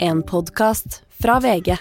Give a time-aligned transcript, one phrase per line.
[0.00, 1.78] En podkast fra VG.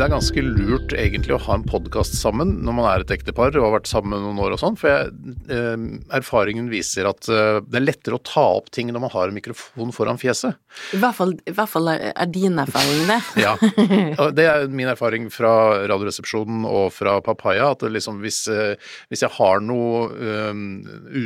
[0.00, 3.52] Det er ganske lurt egentlig å ha en podkast sammen når man er et ektepar
[3.52, 5.10] og har vært sammen noen år og sånn, for jeg,
[5.52, 5.82] eh,
[6.16, 9.36] erfaringen viser at eh, det er lettere å ta opp ting når man har en
[9.36, 10.56] mikrofon foran fjeset.
[10.96, 13.18] I hvert fall, i hvert fall er, er din erfaring det.
[13.44, 13.52] Ja.
[14.40, 15.50] Det er min erfaring fra
[15.90, 18.80] Radioresepsjonen og fra Papaya, at liksom hvis, eh,
[19.12, 20.06] hvis jeg har noe
[20.48, 20.64] um,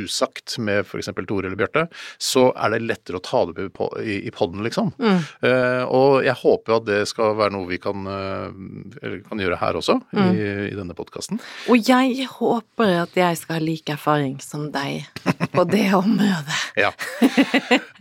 [0.01, 1.13] usagt med f.eks.
[1.15, 1.85] Tore eller Bjarte,
[2.19, 4.91] så er det lettere å ta det opp i, i poden, liksom.
[4.99, 5.23] Mm.
[5.45, 8.64] Uh, og jeg håper at det skal være noe vi kan uh,
[9.01, 10.29] eller kan gjøre her også, mm.
[10.31, 11.41] i, i, denne podkasten.
[11.71, 15.05] Og jeg håper at jeg skal ha like erfaring som deg
[15.53, 16.59] på det området.
[16.79, 16.91] ja.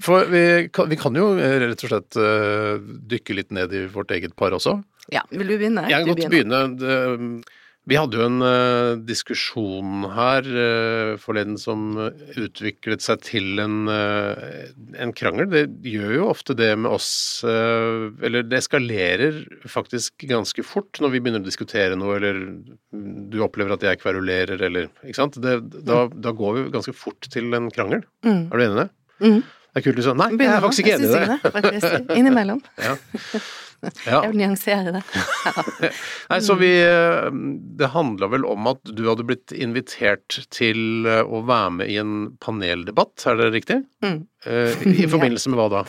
[0.04, 2.76] For vi kan, vi kan, jo rett og slett uh,
[3.14, 4.78] dykke litt ned i vårt eget par også.
[5.12, 5.84] Ja, vil du begynne?
[5.90, 6.62] Jeg kan godt begynne.
[7.84, 11.98] Vi hadde jo en uh, diskusjon her uh, forleden som
[12.40, 15.50] utviklet seg til en, uh, en, krangel.
[15.52, 17.08] Det gjør jo ofte det med oss
[17.44, 22.40] Eller det eskalerer faktisk ganske fort når vi begynner å diskutere noe, eller
[22.90, 25.36] du opplever at jeg kverulerer, eller Ikke sant.
[25.44, 28.06] Det, da, da, går vi ganske fort til en krangel.
[28.24, 28.48] Mm.
[28.48, 28.88] Er du enig i det?
[29.24, 29.42] Mm.
[29.74, 30.12] Det er kult du sa.
[30.14, 32.00] nei, jeg er faktisk ikke enig i det.
[32.08, 32.60] det Innimellom.
[32.86, 32.94] ja.
[34.06, 34.20] Ja.
[34.24, 35.02] Jeg vil nyansere det.
[35.44, 35.90] Ja.
[36.30, 37.26] Nei, så vi eh,
[37.76, 41.98] Det handla vel om at du hadde blitt invitert til eh, å være med i
[42.00, 43.80] en paneldebatt, er det riktig?
[44.04, 44.22] Mm.
[44.46, 45.82] Eh, I forbindelse med hva da?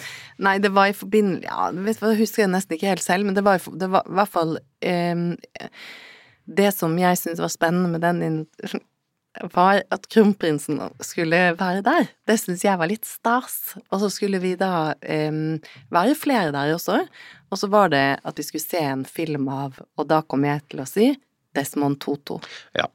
[0.44, 3.28] Nei, det var i forbindelse Ja, vet du jeg husker jeg nesten ikke helt selv,
[3.28, 5.26] men det var, det var i hvert fall um,
[6.60, 8.44] Det som jeg syntes var spennende med den
[9.54, 12.10] var at kronprinsen skulle være der.
[12.28, 13.76] Det syns jeg var litt stas.
[13.90, 15.58] Og så skulle vi da um,
[15.94, 17.02] være flere der også.
[17.52, 20.64] Og så var det at vi skulle se en film av, og da kom jeg
[20.72, 21.12] til å si
[21.56, 22.42] Desmond Toto.
[22.76, 22.90] Ja.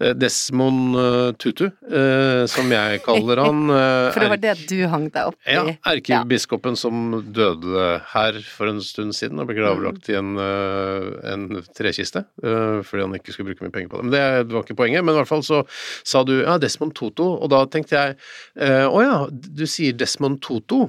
[0.00, 3.62] Eh, Desmond uh, Tutu, uh, som jeg kaller han.
[4.14, 5.56] For det var det du hang deg opp i?
[5.56, 5.64] Ja.
[5.92, 11.44] Erkebiskopen som døde her for en stund siden og ble gravlagt i en, en
[11.76, 14.06] trekiste fordi han ikke skulle bruke mye penger på det.
[14.06, 15.04] Men det, det, var ikke poenget.
[15.04, 15.62] Men i hvert fall så
[16.08, 20.86] sa du ja, Desmond Toto, og da tenkte jeg å ja, du sier Desmond Toto.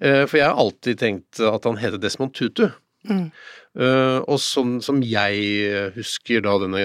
[0.00, 2.68] For jeg har alltid tenkt at han heter Desmond Tutu.
[3.08, 3.30] Mm.
[3.78, 6.80] Uh, og sånn som jeg husker da denne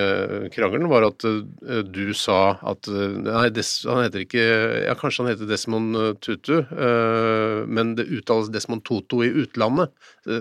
[0.54, 1.26] krangelen, var at
[1.90, 4.44] du sa at Nei, Des, han heter ikke
[4.86, 6.62] Ja, kanskje han heter Desmond Tutu,
[7.66, 9.94] men det uttales Desmond Toto i utlandet,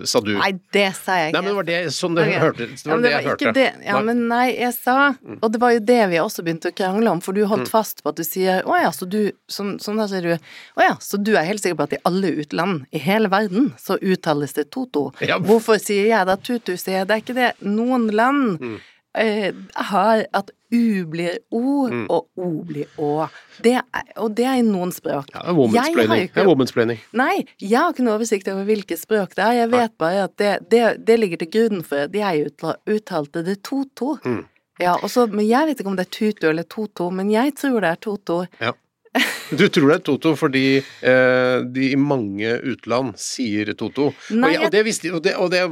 [0.05, 0.35] sa du.
[0.37, 1.39] Nei, det sa jeg ikke.
[1.39, 2.41] Nei, men det var det sånn det okay.
[2.45, 3.53] hørte, det var ja, det, det jeg hørte.
[3.55, 3.67] Det.
[3.85, 4.05] Ja, nei.
[4.09, 5.39] men nei, jeg sa mm.
[5.41, 7.73] Og det var jo det vi også begynte å krangle om, for du holdt mm.
[7.73, 10.87] fast på at du sier Å ja, så du Sånn, sånn der sier du Å
[10.87, 13.97] ja, så du er helt sikker på at i alle utland i hele verden så
[14.01, 15.09] uttales det Toto.
[15.25, 15.37] Ja.
[15.43, 16.34] Hvorfor sier jeg det?
[16.35, 17.53] At tutustedet, det er ikke det.
[17.67, 18.77] Noen land mm.
[19.23, 19.49] eh,
[19.91, 22.07] har at U blir O, mm.
[22.11, 23.29] og O blir Å.
[23.63, 25.31] Det er, og det er i noen språk.
[25.35, 27.03] Ja, womansplaining.
[27.15, 29.61] Nei, jeg har ikke noe oversikt over hvilke språk det er.
[29.63, 33.61] Jeg vet bare at det, det, det ligger til grunn for at jeg uttalte det
[33.67, 34.17] to-to.
[34.25, 34.43] Mm.
[34.83, 37.85] Ja, også, men Jeg vet ikke om det er tutu eller toto, men jeg tror
[37.85, 38.41] det er toto.
[38.59, 38.73] Ja.
[39.51, 44.09] Du tror det er Toto fordi eh, de i mange utland sier Toto.
[44.33, 45.63] Nei, og, jeg, og det visste og det, og det,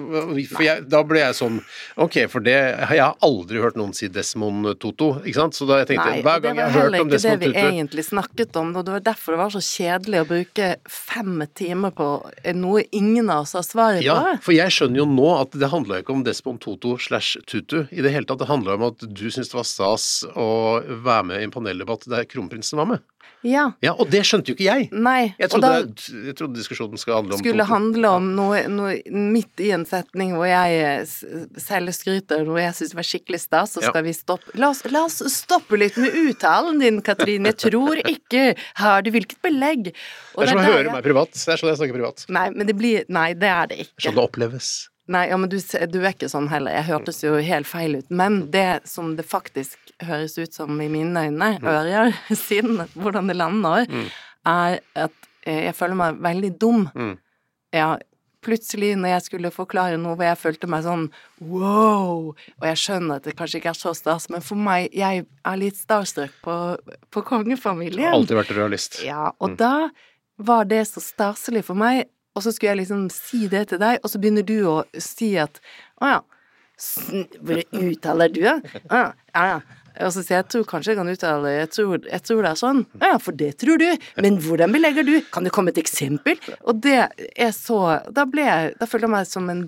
[0.50, 1.58] For jeg, da ble jeg sånn
[2.04, 5.56] Ok, for det Jeg har aldri hørt noen si Desmond Toto, ikke sant?
[5.58, 7.32] Så da jeg tenkte nei, hver gang jeg har hørt om Desmond Toto Det var
[7.32, 10.22] heller ikke det vi egentlig snakket om, og det var derfor det var så kjedelig
[10.22, 12.08] å bruke fem timer på
[12.58, 14.34] noe ingen av oss har svaret ja, på.
[14.34, 17.82] Ja, for jeg skjønner jo nå at det handla ikke om Desmond Toto slash Tutu
[17.90, 18.42] i det hele tatt.
[18.42, 20.06] Det handla om at du syntes det var stas
[20.38, 20.50] å
[20.82, 23.04] være med i en paneldebatt der kronprinsen var med.
[23.42, 23.64] Ja.
[23.82, 23.92] ja.
[23.98, 24.88] Og det skjønte jo ikke jeg.
[24.94, 25.32] Nei.
[25.40, 29.62] Jeg trodde, da, jeg trodde diskusjonen skulle handle om Skulle handle om noe, noe, midt
[29.62, 33.82] i en setning hvor jeg eh, selv skryter noe jeg syns var skikkelig stas, så
[33.84, 37.52] skal vi stoppe la oss, la oss, stoppe litt med uttalen din, Katrine.
[37.52, 39.92] Jeg tror ikke Har du hvilket belegg?
[40.36, 40.94] Og det er som å høre jeg...
[40.94, 41.34] meg privat.
[41.34, 42.24] Det er sånn jeg snakker privat.
[42.32, 44.06] Nei, men det blir Nei, det er det ikke.
[44.06, 44.72] Sånn det oppleves.
[45.10, 46.76] Nei, ja, men du, du, er ikke sånn heller.
[46.76, 48.06] Jeg hørtes jo helt feil ut.
[48.14, 52.14] Men det som det faktisk høres ut som i mine øyne, ører, Ørjar,
[52.46, 54.06] siden hvordan det lander, mm.
[54.52, 54.78] er
[55.08, 56.86] at jeg føler meg veldig dum.
[56.94, 57.16] Mm.
[57.74, 57.96] Ja,
[58.42, 61.08] plutselig når jeg skulle forklare noe hvor jeg følte meg sånn
[61.40, 65.24] wow, og jeg skjønner at det kanskje ikke er så stas, men for meg, jeg
[65.26, 66.56] er litt starstruck på,
[67.10, 68.12] på kongefamilien.
[68.14, 69.02] Alltid vært realist.
[69.06, 69.58] Ja, og mm.
[69.62, 69.74] da
[70.42, 74.00] var det så staselig for meg og så skulle jeg liksom si det til deg,
[74.02, 75.60] og så begynner du å si at
[76.00, 76.20] å ja,
[77.40, 78.58] hvordan uttaler du det?
[78.90, 79.60] Ja, ja, ja.
[80.00, 82.80] Og så sier jeg tror kanskje jeg kan uttale jeg jeg tror det er sånn.
[83.02, 83.90] Ja, for det tror du.
[84.24, 85.18] Men hvordan belegger du?
[85.34, 86.40] Kan det komme et eksempel?
[86.64, 86.96] Og det
[87.36, 89.66] er så Da ble jeg Da føler jeg meg som en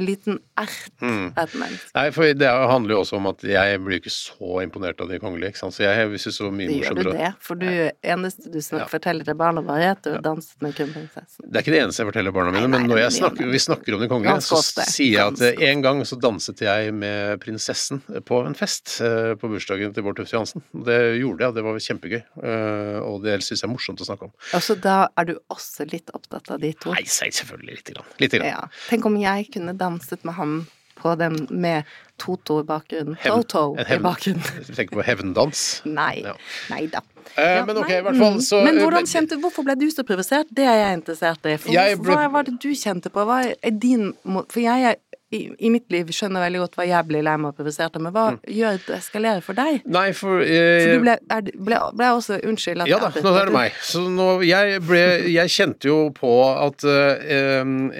[0.00, 1.32] liten ert Mm.
[1.36, 1.90] et menneske.
[1.94, 5.18] Nei, for det handler jo også om at jeg blir ikke så imponert av de
[5.18, 5.74] kongelige, ikke sant.
[5.74, 7.68] Så jeg syns var mye morsommere gjør du det, for du
[8.04, 8.90] eneste du snakker, Ja.
[8.98, 11.44] forteller til barna våre, er at du har danset med kronprinsessen.
[11.50, 13.16] Det er ikke det eneste jeg forteller barna mine, Nei, nei, men når er jeg
[13.20, 16.92] snakker, vi snakker om de kongelige, så sier jeg at en gang så danset jeg
[16.94, 20.62] med prinsessen på en fest eh, på bursdagen til Bård Tufte Johansen.
[20.74, 22.22] Det gjorde jeg, og det var kjempegøy.
[22.44, 24.32] Eh, Og det syns jeg er morsomt å snakke om.
[24.54, 26.90] Og så da er du også litt opptatt av de to.
[26.92, 28.04] Nei, selvfølgelig lite grann.
[28.20, 28.46] Litt grann.
[28.48, 28.68] Ja.
[28.88, 31.82] Tenk om jeg kunne danset med ham på den med
[32.18, 33.16] Toto i bakgrunnen.
[33.24, 34.44] Toto i bakgrunnen.
[34.68, 35.82] Du tenker på hevndans?
[35.84, 36.22] Nei.
[36.24, 36.36] Ja.
[36.70, 37.00] Nei da.
[37.34, 38.40] Eh, Ja, men ok, i hvert fall mm.
[38.44, 40.46] så Men eh, hvordan kjente Hvorfor ble du så provosert?
[40.54, 41.56] Det er jeg interessert i.
[41.58, 43.24] For Jeg ble- Hva var det du kjente på?
[43.26, 44.12] Hva er din
[44.52, 45.00] For jeg er
[45.34, 48.04] i, i mitt liv skjønner veldig godt hva jeg blir lei meg og provosert av,
[48.04, 49.82] men hva gjør det eskalerer for deg?
[49.84, 53.34] Nei, for, For eh, du ble, er, ble, ble også Unnskyld at Ja da, nå
[53.38, 53.78] er det meg.
[53.84, 55.02] Så nå, jeg, ble,
[55.32, 57.34] jeg kjente jo på at eh,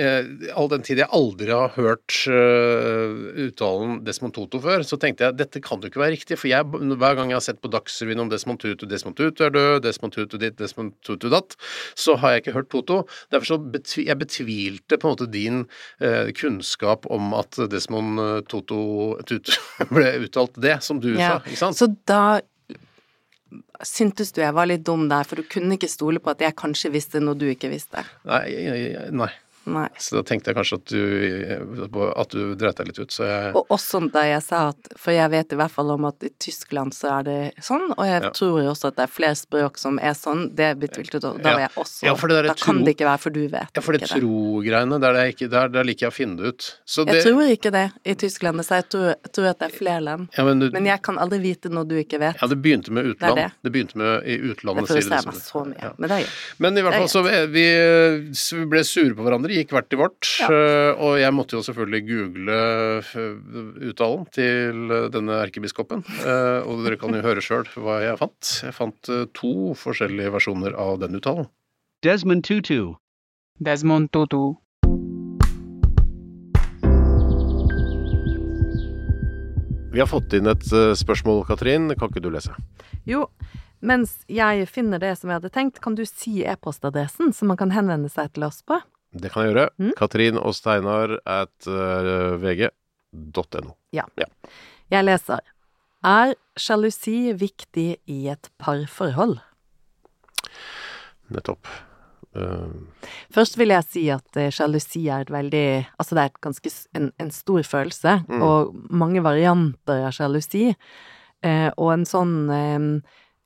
[0.04, 5.28] eh, all den tid jeg aldri har hørt eh, uttalen Desmond Toto før, så tenkte
[5.28, 6.38] jeg dette kan jo ikke være riktig.
[6.40, 9.54] For jeg, hver gang jeg har sett på Dagsrevyen om Desmond Tutu, Desmond Tutu er
[9.54, 11.56] død, Desmond Tutu ditt, Desmond Tutu datt,
[11.98, 13.02] så har jeg ikke hørt Toto.
[13.32, 15.62] Derfor så betvi, jeg betvilte på en måte din
[16.00, 18.76] eh, kunnskap om at Desmond eh, Tutu,
[19.24, 19.54] Tutu
[19.94, 21.38] ble uttalt det, som du Ja.
[21.38, 21.38] sa.
[21.48, 21.78] Ikke sant?
[21.80, 22.40] Så da
[23.84, 26.56] syntes du jeg var litt dum der, for du kunne ikke stole på at jeg
[26.58, 28.04] kanskje visste noe du ikke visste.
[28.26, 28.44] Nei,
[29.14, 29.30] nei,
[29.66, 29.88] nei.
[29.98, 33.54] Så da tenkte jeg kanskje at du, at du dreit deg litt ut, så jeg
[33.56, 36.30] Og også da jeg sa at For jeg vet i hvert fall om at i
[36.42, 38.30] Tyskland så er det sånn, og jeg Ja.
[38.30, 40.54] tror jo også at det er flere språk som er sånn.
[40.54, 41.28] Det betvilte du.
[41.42, 42.64] Da var jeg også Ja, Da tro...
[42.72, 44.22] Kan det ikke være, for du vet Ja, for det ikke det.
[44.22, 46.68] tro-greiene, der, er der, der liker jeg å finne det ut.
[46.86, 49.76] Så det, Jeg tror ikke det i Tyskland, så jeg tror, tror at det er
[49.78, 50.28] flere land.
[50.36, 52.36] ja, men, du, Men jeg kan aldri vite noe du ikke vet.
[52.40, 53.36] ja, det begynte med utland.
[53.36, 53.72] Det, det.
[53.72, 55.08] begynte med i Det utlandet, sier du.
[55.10, 55.26] det.
[55.26, 55.82] meg så mye.
[55.82, 55.92] Ja.
[55.98, 56.28] Men det er.
[56.58, 57.64] Men i hvert er fall så vi, vi,
[58.58, 60.28] vi ble sure på hverandre, gikk hvert i vårt.
[60.40, 60.48] Ja.
[60.50, 63.12] eh, Og jeg måtte jo selvfølgelig google eh,
[63.90, 66.04] uttalen til eh, denne erkebiskopen.
[66.04, 68.52] Og dere kan jo høre sjøl hva jeg fant.
[68.66, 71.48] Jeg fant to forskjellige versjoner av den uttalen.
[72.04, 72.94] Desmond Tutu.
[73.64, 74.56] Desmond Tutu.
[79.94, 80.64] Vi har fått inn et
[80.98, 81.92] spørsmål, Katrin.
[81.94, 82.54] Kan ikke du lese?
[83.06, 83.28] Jo,
[83.84, 87.70] mens jeg finner det som jeg hadde tenkt, kan du si e-postadressen som man kan
[87.74, 88.80] henvende seg til oss på?
[89.14, 89.68] Det kan jeg gjøre.
[89.78, 89.92] Mm.
[89.98, 93.74] Katrin og Steinar at uh, vg.no.
[93.94, 95.40] Jeg leser
[96.04, 99.38] Er sjalusi viktig i et parforhold?
[101.32, 101.66] Nettopp.
[102.34, 102.66] Uh,
[103.32, 105.66] Først vil jeg si at eh, sjalusi er et veldig
[106.02, 108.42] Altså, det er et ganske en, en stor følelse, Mm.
[108.42, 110.72] og mange varianter av sjalusi.
[111.44, 112.88] Uh, og en sånn eh,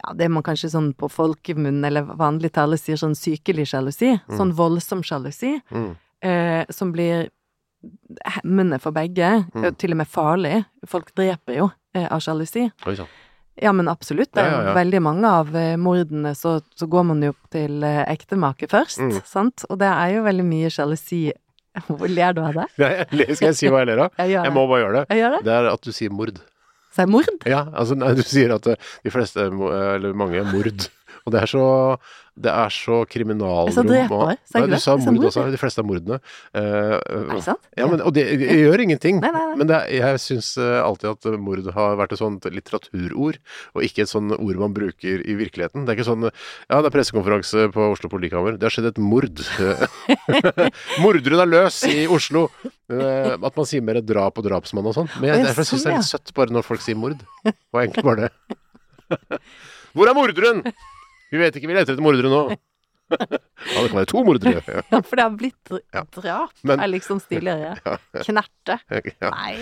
[0.05, 4.13] Ja, det man kanskje sånn på folkemunn eller vanlig tale sier sånn sykelig sjalusi.
[4.31, 5.61] Sånn voldsom sjalusi.
[5.73, 5.97] mm.
[6.23, 7.29] eh, som blir
[8.25, 9.65] hemmende for begge, Mm.
[9.65, 10.65] eh, til og med farlig.
[10.87, 12.71] Folk dreper jo eh, av sjalusi.
[13.61, 14.31] Ja, men absolutt.
[14.33, 14.75] Det er Ja, ja, ja.
[14.75, 19.21] veldig mange av eh, mordene, så, så går man jo til eh, ektemake først, Mm.
[19.25, 19.65] sant?
[19.71, 21.33] Og det er jo veldig mye sjalusi.
[21.89, 22.69] Hvor ler du av det?
[23.37, 24.13] Skal jeg si hva jeg ler av?
[24.19, 25.07] Jeg Jeg må bare gjøre det.
[25.11, 25.45] Jeg gjør det.
[25.45, 26.39] Det er at du sier mord.
[26.99, 27.29] Så er mord?
[27.47, 30.89] Ja, altså nei, du sier at eh, de fleste, er eller mange, er mord.
[31.29, 31.65] Og det er så
[32.39, 34.79] Det er så kriminalrom Jeg sa dreper, sa jeg Nei, ikke du det?
[34.85, 35.43] sa mord også.
[35.51, 36.19] De fleste av mordene.
[36.55, 37.65] Uh, Er det sant?
[37.77, 39.19] ja, men, og det, det gjør ingenting.
[39.25, 39.57] Nei, nei, nei.
[39.59, 43.41] Men det, jeg syns alltid at mord har vært et sånt litteraturord,
[43.75, 45.83] og ikke et sånt ord man bruker i virkeligheten.
[45.83, 48.55] Det er ikke sånn Ja, det er pressekonferanse på Oslo politikammer.
[48.55, 49.43] Det har skjedd et mord.
[51.03, 52.47] Morderen er løs i Oslo.
[52.87, 55.11] Uh, At man sier mer drap og drapsmann og sånn.
[55.19, 57.19] Men jeg, jeg syns det er sånn, litt søtt bare når folk sier mord.
[57.51, 59.43] Og egentlig bare det.
[59.97, 60.63] Hvor er morderen?
[61.33, 62.43] Vi vet ikke, vi leter etter mordere nå.
[63.09, 64.61] Ja, det kan være to mordere.
[64.69, 64.83] Ja.
[64.93, 66.03] Ja, for det har blitt dr- Ja.
[66.13, 67.77] drap, Men- er liksom stiligere.
[67.87, 67.97] Ja.
[68.21, 68.77] Knerte.
[68.91, 69.31] Ja.
[69.33, 69.55] Nei.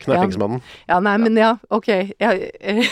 [0.00, 0.62] Knertingsmannen.
[0.88, 1.88] Ja, nei, men ja, ok.
[2.22, 2.86] Ja, eh,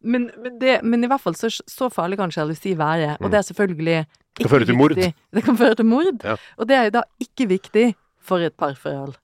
[0.00, 3.40] men, men, det, men i hvert fall så, så farlig kan sjalusi være, og det
[3.40, 3.98] er selvfølgelig
[4.38, 4.94] det kan føre til mord.
[4.94, 5.14] viktig.
[5.34, 6.36] Det kan føre til mord, Ja.
[6.56, 7.86] og det er jo da ikke viktig
[8.22, 9.16] for et parforhold.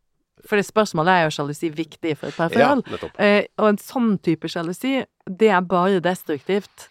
[0.45, 2.83] For det spørsmålet er jo sjalusi viktig for et Ja, parforhold.
[2.91, 3.15] nettopp.
[3.23, 6.89] Eh, og en sånn type sjalusi, det er bare destruktivt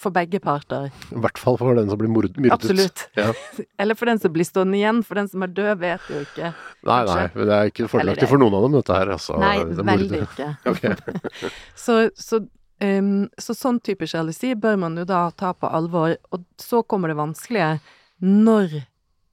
[0.00, 0.90] for begge parter.
[1.12, 2.38] I hvert fall for den som blir myrdet.
[2.52, 3.06] Absolutt.
[3.18, 3.30] Ja.
[3.82, 6.52] Eller for den som blir stående igjen, for den som er død, vet jo ikke.
[6.88, 9.12] Nei, nei, det er ikke fordelaktig for noen av dem, dette her.
[9.16, 10.50] Altså, Nei, det veldig ikke.
[10.76, 10.96] Okay.
[11.86, 12.40] Så, så,
[12.82, 17.12] um, så sånn type sjalusi bør man jo da ta på alvor, og så kommer
[17.12, 17.78] det vanskelige.
[18.24, 18.80] Når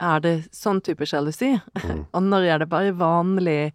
[0.04, 1.56] er det sånn type sjalusi?
[1.84, 2.06] Mm.
[2.06, 3.74] Og når er det bare vanlig,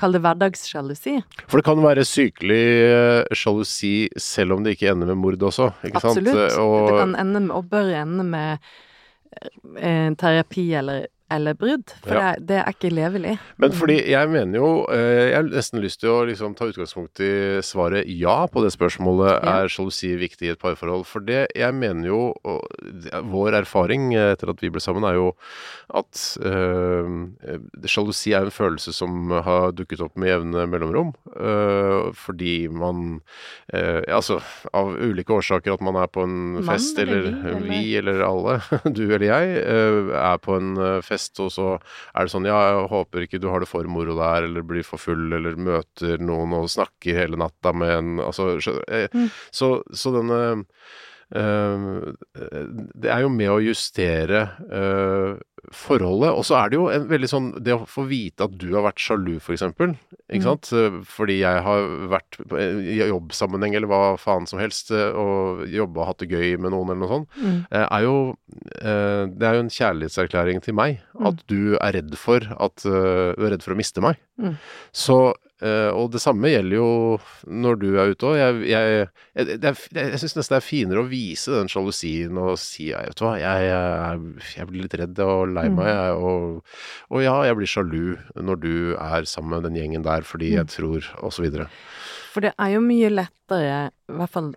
[0.00, 1.16] kall det hverdagssjalusi?
[1.46, 5.70] For det kan være sykelig eh, sjalusi selv om det ikke ender med mord også,
[5.84, 6.34] ikke Absolutt.
[6.34, 6.60] sant?
[6.62, 8.70] Og, Det kan ende med, og bør ende med
[9.76, 12.32] eh, terapi eller eller brudd, for Ja.
[12.36, 13.38] det, det er ikke levelig.
[13.62, 17.20] Men fordi jeg mener jo eh, Jeg har nesten lyst til å liksom ta utgangspunkt
[17.24, 19.30] i svaret ja på det spørsmålet.
[19.44, 19.60] Ja.
[19.62, 21.06] Er sjalusi viktig i et parforhold?
[21.06, 22.20] For det jeg mener jo
[23.30, 25.30] Vår erfaring eh, etter at vi ble sammen, er jo
[25.94, 26.14] at
[27.90, 31.12] sjalusi øh, er en følelse som har dukket opp med jevne mellomrom.
[31.36, 33.20] Øh, fordi man
[33.74, 34.40] øh, Altså
[34.74, 38.58] av ulike årsaker at man er på en Mann fest, eller eller vi, eller alle,
[38.96, 41.68] du eller jeg, eh, er på en eh, fest, og så
[42.14, 44.86] er det sånn Ja, jeg håper ikke du har det for moro der, eller blir
[44.86, 48.56] for full, eller møter noen og snakker hele natta med en Altså,
[48.88, 49.30] eh, Mm.
[49.52, 50.42] så, så denne
[51.30, 52.10] Uh,
[52.98, 55.36] det er jo med å justere eh,
[55.72, 56.30] forholdet.
[56.34, 58.82] Og så er det jo en veldig sånn Det å få vite at du har
[58.86, 59.96] vært sjalu, for eksempel.
[60.30, 60.48] Ikke Mm.
[60.48, 60.72] sant?
[60.72, 62.38] Eh, Fordi jeg har vært
[62.80, 66.70] i jobbsammenheng eller hva faen som helst, eh, og jobba og hatt det gøy med
[66.72, 67.66] noen eller noe sånt, Mm.
[67.70, 68.36] eh, er jo
[68.82, 71.00] eh, Det er jo en kjærlighetserklæring til meg.
[71.20, 74.16] At du er redd for at eh, Du er redd for å miste meg.
[74.40, 74.56] Mm.
[74.92, 76.88] Så eh, Og det samme gjelder jo
[77.46, 78.36] når du er ute òg.
[78.40, 82.54] Jeg, jeg, jeg, er, jeg syns nesten det er finere å vise den sjalusien og
[82.60, 85.76] si ja, vet du hva, jeg, jeg, jeg blir litt redd og lei Mm.
[85.78, 86.78] meg, jeg, og,
[87.12, 88.00] og ja, jeg blir sjalu
[88.40, 91.68] når du er sammen med den gjengen der fordi jeg tror Og så videre.
[92.32, 94.52] For det er jo mye lettere, i hvert fall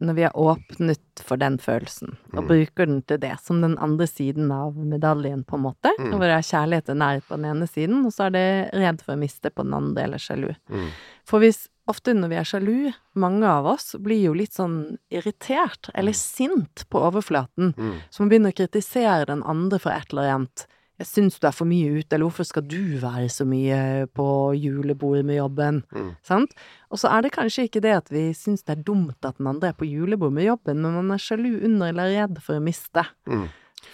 [0.00, 2.48] når vi har åpnet for den følelsen, og Mm.
[2.48, 5.92] bruker den til det, som den andre siden av medaljen, på en måte.
[5.98, 6.10] Mm.
[6.12, 9.00] Hvor det er kjærlighet og nærhet på den ene siden, og så er det redd
[9.00, 10.54] for å miste på den andre, eller sjalu.
[10.68, 10.88] Mm.
[11.24, 15.88] For hvis ofte når vi er sjalu, mange av oss blir jo litt sånn irritert,
[15.94, 17.94] eller sint på overflaten, Mm.
[18.10, 20.66] så man begynner å kritisere den andre for et eller annet.
[20.98, 24.26] Jeg syns du er for mye ute, eller hvorfor skal du være så mye på
[24.56, 25.82] julebordet med jobben?
[25.92, 26.14] Mm.
[26.24, 26.54] Sant?
[26.90, 29.46] Og så er det kanskje ikke det at vi syns det er dumt at den
[29.50, 32.64] andre er på julebord med jobben, men man er sjalu under eller redd for å
[32.64, 33.04] miste.
[33.28, 33.46] Mm.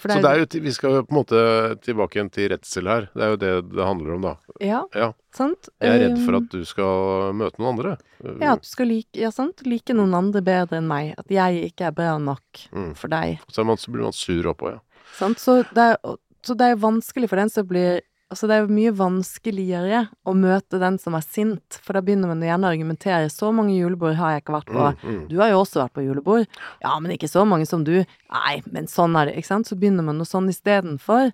[0.02, 1.40] For Så det er jo, vi skal jo på en måte
[1.84, 3.08] tilbake igjen til redsel her.
[3.12, 4.32] Det er jo det det handler om, da.
[4.62, 5.12] Ja, Ja.
[5.34, 5.68] sant?
[5.82, 7.92] Jeg er redd for Um, at du skal møte noen andre.
[8.40, 9.66] Ja, at du skal like, ja, sant?
[9.66, 11.14] like noen andre bedre enn meg.
[11.18, 12.94] At jeg ikke er bra nok Mm.
[12.96, 13.40] for deg.
[13.50, 14.78] Så, man, så blir man sur oppå, ja.
[15.18, 15.38] Sant?
[15.38, 15.96] Så det er,
[16.42, 18.00] så det er vanskelig for den som blir
[18.32, 22.30] Altså det er jo mye vanskeligere å møte den som er sint, for da begynner
[22.30, 25.28] man gjerne å argumentere 'så mange julebord har jeg ikke vært på', Mm, mm.
[25.28, 26.46] du har jo også vært på julebord,
[26.80, 29.76] ja, men ikke så mange som du, nei, men sånn er det, ikke sant, så
[29.76, 31.32] begynner man noe sånn istedenfor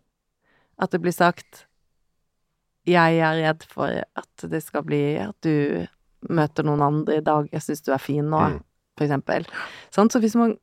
[0.80, 1.66] at det blir sagt
[2.84, 5.86] 'jeg er redd for at det skal bli at du
[6.28, 8.62] møter noen andre i dag, jeg syns du er fin nå', Mm.
[8.96, 9.46] for eksempel.
[9.92, 10.58] Sånn, Så hvis man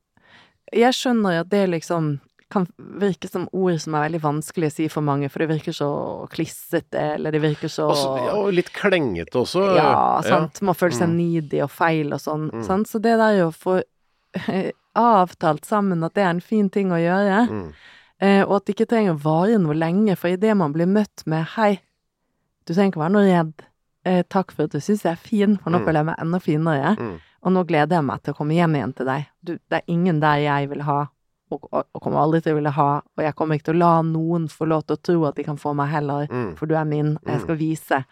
[0.74, 2.20] Jeg skjønner at det liksom
[2.56, 5.76] kan virke som ord som er veldig vanskelig å si for mange, for det virker
[5.76, 5.90] så
[6.32, 9.66] klissete, eller det virker så Også, ja, og litt klengete også.
[9.78, 9.92] ja,
[10.26, 10.62] sant.
[10.66, 11.18] Man føler seg Mm.
[11.20, 12.50] needy og feil og sånn.
[12.52, 12.64] Mm.
[12.66, 12.88] Sant?
[12.88, 13.82] Så det der å få
[14.96, 17.74] avtalt sammen at det er en fin ting å gjøre, Mm.
[18.22, 21.26] eh, og at det ikke trenger å vare noe lenge, for idet man blir møtt
[21.26, 21.80] med 'hei,
[22.66, 23.66] du trenger ikke være noe redd',
[24.06, 25.86] eh, 'takk for at du syns jeg er fin', for nå Mm.
[25.86, 27.20] føler jeg meg enda finere', Mm.
[27.44, 29.26] og nå gleder jeg meg til å komme hjem igjen til deg.
[29.44, 31.08] Du, det er ingen der jeg vil ha,
[31.52, 33.84] og, og, og kommer aldri til å ville ha, og jeg kommer ikke til å
[33.84, 36.56] la noen få lov til å tro at de kan få meg heller, Mm.
[36.58, 37.44] for du er min, og jeg Mm.
[37.44, 38.06] skal vise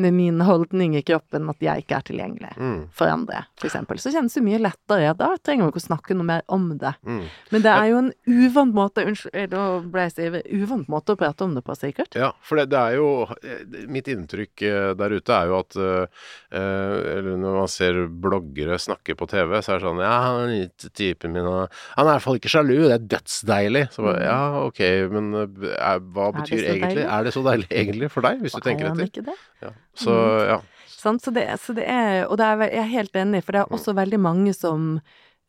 [0.00, 2.88] med min holdning i kroppen at jeg ikke er tilgjengelig Mm.
[2.96, 3.98] for andre, eksempel.
[4.00, 5.12] Så kjennes det mye lettere.
[5.16, 6.94] Da trenger vi ikke å snakke noe mer om det.
[7.06, 7.22] Mm.
[7.52, 10.38] Men det er jo en uvant måte Unnskyld, eh, da ble jeg stiv.
[10.60, 12.14] Uvant måte å prate om det på, sikkert.
[12.18, 13.08] Ja, for det, det er jo
[13.44, 16.06] eh, Mitt inntrykk eh, der ute er jo at eh,
[16.52, 20.40] eh, Eller når man ser bloggere snakke på TV, så er det sånn Ja, han
[20.44, 23.84] er litt typen min, og Han er i hvert fall ikke sjalu, det er dødsdeilig.
[23.94, 24.80] Så bare, ja, ok,
[25.14, 27.06] men eh, er, hva betyr Er egentlig deilig?
[27.10, 29.10] Er det så deilig egentlig for deg, hvis du Og er tenker etter?
[29.10, 29.36] ikke det?
[29.64, 29.72] Ja.
[29.96, 30.14] Så
[30.48, 30.60] ja.
[30.86, 31.22] Sant?
[31.24, 33.72] Så, det, så det er Og det er, jeg er helt enig, for det er
[33.72, 35.00] også veldig mange som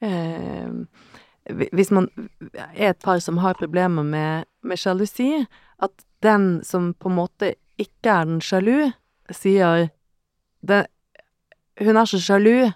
[0.02, 0.72] eh,
[1.74, 2.08] Hvis man
[2.74, 5.46] er et par som har problemer med, med sjalusi,
[5.82, 8.92] at den som på en måte ikke er den sjalu,
[9.34, 9.90] sier
[10.62, 10.86] det,
[11.82, 12.70] Hun er så sjalu.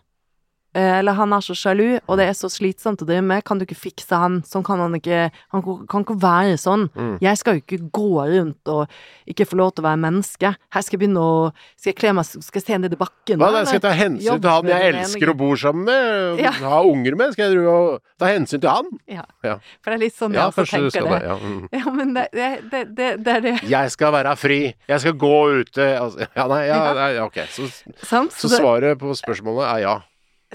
[0.75, 3.43] Eh, Eller han er så sjalu, og det er så slitsomt å drive med.
[3.47, 4.41] Kan du ikke fikse han?
[4.47, 6.87] Sånn kan han ikke Han kan ikke være sånn.
[6.95, 7.15] Mm.
[7.23, 8.91] Jeg skal jo ikke gå rundt og
[9.29, 10.53] ikke få lov til å være menneske.
[10.75, 11.35] Her skal jeg begynne å
[11.79, 13.39] Skal jeg kle meg Skal jeg se ned i bakken?
[13.41, 13.63] Hva, da?
[13.65, 16.43] skal jeg ta hensyn til han jeg elsker å bor sammen med?
[16.43, 16.53] Ja.
[16.61, 17.35] Ha unger med?
[17.35, 18.91] Skal jeg ta hensyn til han?
[19.11, 19.25] Ja.
[19.45, 19.57] Ja.
[19.81, 21.21] For det er litt sånn jeg Ja, også tenker det.
[21.25, 21.37] Ja.
[21.41, 21.61] Mm.
[21.75, 23.55] Ja, men det, det, det, det, det er det.
[23.69, 24.59] Jeg skal være fri.
[24.89, 25.87] Jeg skal gå ute.
[25.99, 27.39] Altså, ja, nei, ja, nei, ok.
[27.51, 27.69] Så,
[28.01, 29.95] så, så svaret på spørsmålet er ja.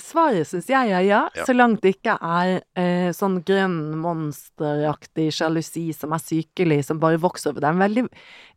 [0.03, 1.45] Svaret syns jeg er ja, Ja.
[1.47, 7.19] så langt det ikke er eh, sånn grønn monsteraktig sjalusi som er sykelig, som bare
[7.23, 7.61] vokser over.
[7.61, 8.09] Det er en veldig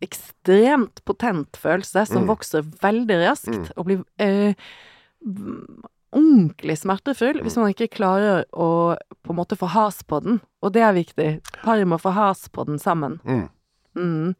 [0.01, 2.27] ekstremt potent følelse som Mm.
[2.35, 3.71] vokser veldig raskt, Mm.
[3.77, 4.53] og blir eh,
[6.13, 10.41] ordentlig smertefull hvis man ikke klarer å på en måte få has på den.
[10.62, 11.41] Og det er viktig.
[11.63, 13.19] Paret må få has på den sammen.
[13.25, 13.50] Mm.
[13.95, 14.35] Mm.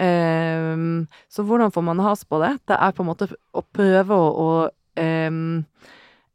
[0.00, 2.58] Ehm, så hvordan får man has på det?
[2.66, 5.64] Det er på en måte å prøve å, å ehm,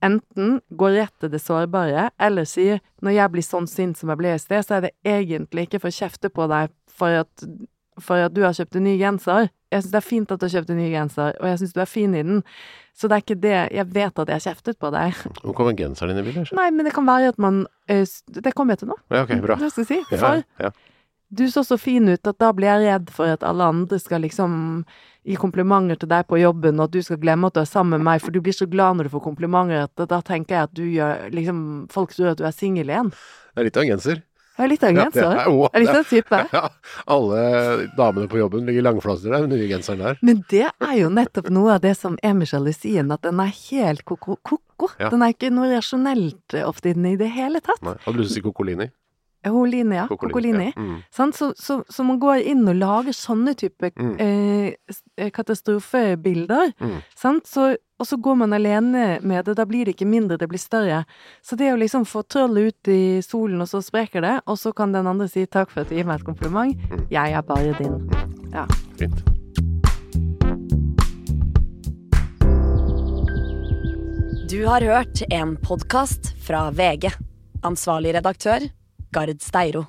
[0.04, 4.20] enten går rett til det sårbare, eller sier når jeg blir sånn sint som jeg
[4.20, 7.46] ble i sted, så er det egentlig ikke for å kjefte på deg for at,
[8.02, 9.50] for at du har kjøpt en ny genser.
[9.74, 11.76] Jeg syns det er fint at du har kjøpt en ny genser, og jeg syns
[11.76, 12.44] du er fin i den.
[12.96, 15.18] Så det er ikke det Jeg vet at jeg har kjeftet på deg.
[15.42, 16.54] Hvor kommer genseren din i bildet?
[16.56, 19.00] Nei, men det kan være at man Det kommer jeg til nå.
[19.12, 19.58] Ja, ok, bra.
[19.60, 20.16] Hva skal jeg si?
[20.16, 20.72] Ja, ja.
[21.36, 24.22] Du så så fin ut at da blir jeg redd for at alle andre skal
[24.26, 24.86] liksom
[25.26, 27.98] gi komplimenter til deg på jobben, og at du skal glemme at du er sammen
[27.98, 30.68] med meg, for du blir så glad når du får komplimenter at da tenker jeg
[30.70, 33.10] at du gjør liksom Folk tror at du er singel igjen.
[33.56, 34.22] Det er litt av en genser.
[34.56, 35.22] Jeg er litt av en Ja, genser.
[35.22, 36.38] det er- er litt av en type.
[36.56, 36.70] Ja,
[37.12, 37.40] alle
[37.98, 40.18] damene på jobben ligger langflaster der, den nye genseren der.
[40.22, 43.52] Men det er jo nettopp noe av det som er med sjalusien, at den er
[43.52, 44.38] helt koko.
[45.00, 45.10] Ja.
[45.10, 47.82] Den er ikke noe rasjonelt ofte i den i det hele tatt.
[47.84, 48.88] Nei, hadde du lyst til å si Kokolini?
[49.54, 50.06] Holine, ja.
[50.08, 50.72] Kokolini.
[50.76, 51.02] Mm.
[51.12, 54.16] Så, så, så man går inn og lager sånne type Mm.
[54.20, 56.74] eh, eh, katastrofebilder.
[56.82, 56.96] Mm.
[57.16, 57.46] Sant?
[57.48, 59.56] Så, og så går man alene med det.
[59.58, 61.04] Da blir det ikke mindre, det blir større.
[61.42, 64.74] Så det å liksom få trollet ut i solen, og så spreker det, og så
[64.76, 66.76] kan den andre si takk for at du gir meg et kompliment.
[66.92, 67.06] Mm.
[67.12, 67.98] Jeg er bare din.
[68.52, 68.66] Ja.
[69.00, 69.24] Fint.
[74.50, 77.10] Du har hørt en podkast fra VG.
[77.66, 78.60] Ansvarlig redaktør,
[79.16, 79.88] Gard Steiro.